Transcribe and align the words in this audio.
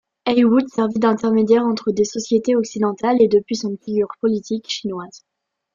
Heywood 0.25 0.67
servit 0.71 0.97
d'intermédiaire 0.97 1.63
entre 1.63 1.91
des 1.91 2.05
sociétés 2.05 2.55
occidentales 2.55 3.21
et 3.21 3.27
de 3.27 3.37
puissantes 3.39 3.79
figures 3.85 4.09
politiques 4.19 4.65
chinoises. 4.67 5.23